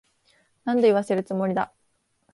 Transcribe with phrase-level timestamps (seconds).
[0.63, 1.71] 何度言わせるつもりだ。